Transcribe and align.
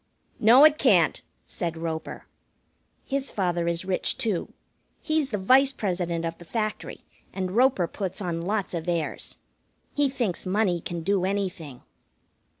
"No, 0.39 0.65
it 0.65 0.79
can't!" 0.79 1.21
said 1.45 1.77
Roper. 1.77 2.25
His 3.05 3.29
father 3.29 3.67
is 3.67 3.85
rich, 3.85 4.17
too. 4.17 4.51
He's 4.99 5.29
the 5.29 5.37
Vice 5.37 5.71
President 5.71 6.25
of 6.25 6.35
the 6.39 6.43
Factory, 6.45 7.03
and 7.31 7.51
Roper 7.51 7.85
puts 7.87 8.19
on 8.19 8.41
lots 8.47 8.73
of 8.73 8.89
airs. 8.89 9.37
He 9.93 10.09
thinks 10.09 10.47
money 10.47 10.81
can 10.81 11.03
do 11.03 11.23
anything. 11.23 11.83